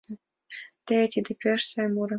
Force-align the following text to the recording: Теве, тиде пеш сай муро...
Теве, 0.85 1.05
тиде 1.13 1.31
пеш 1.41 1.61
сай 1.71 1.87
муро... 1.93 2.09